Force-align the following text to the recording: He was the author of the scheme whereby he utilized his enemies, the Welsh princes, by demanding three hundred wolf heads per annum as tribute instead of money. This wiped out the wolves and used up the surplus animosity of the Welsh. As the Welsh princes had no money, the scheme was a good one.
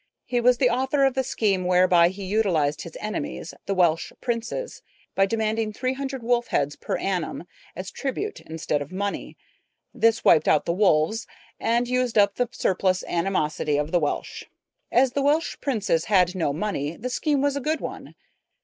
He 0.25 0.41
was 0.41 0.57
the 0.57 0.71
author 0.71 1.05
of 1.05 1.13
the 1.13 1.23
scheme 1.23 1.63
whereby 1.63 2.09
he 2.09 2.23
utilized 2.25 2.81
his 2.81 2.97
enemies, 2.99 3.53
the 3.67 3.75
Welsh 3.75 4.11
princes, 4.19 4.81
by 5.13 5.27
demanding 5.27 5.71
three 5.71 5.93
hundred 5.93 6.23
wolf 6.23 6.47
heads 6.47 6.75
per 6.75 6.97
annum 6.97 7.43
as 7.75 7.91
tribute 7.91 8.39
instead 8.39 8.81
of 8.81 8.91
money. 8.91 9.37
This 9.93 10.25
wiped 10.25 10.47
out 10.47 10.65
the 10.65 10.73
wolves 10.73 11.27
and 11.59 11.87
used 11.87 12.17
up 12.17 12.33
the 12.33 12.49
surplus 12.51 13.03
animosity 13.07 13.77
of 13.77 13.91
the 13.91 13.99
Welsh. 13.99 14.45
As 14.91 15.11
the 15.11 15.21
Welsh 15.21 15.57
princes 15.61 16.05
had 16.05 16.33
no 16.33 16.51
money, 16.51 16.97
the 16.97 17.07
scheme 17.11 17.43
was 17.43 17.55
a 17.55 17.61
good 17.61 17.79
one. 17.79 18.15